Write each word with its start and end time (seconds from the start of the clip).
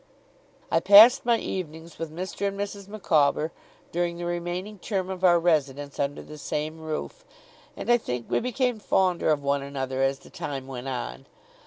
I 0.71 0.79
passed 0.79 1.27
my 1.27 1.37
evenings 1.37 1.99
with 1.99 2.09
Mr. 2.09 2.47
and 2.47 2.59
Mrs. 2.59 2.87
Micawber, 2.87 3.51
during 3.91 4.17
the 4.17 4.25
remaining 4.25 4.79
term 4.79 5.11
of 5.11 5.23
our 5.23 5.39
residence 5.39 5.99
under 5.99 6.23
the 6.23 6.39
same 6.39 6.79
roof; 6.79 7.23
and 7.77 7.87
I 7.91 7.99
think 7.99 8.25
we 8.27 8.39
became 8.39 8.79
fonder 8.79 9.29
of 9.29 9.43
one 9.43 9.61
another 9.61 10.01
as 10.01 10.17
the 10.17 10.31
time 10.31 10.65
went 10.65 10.87
on. 10.87 11.27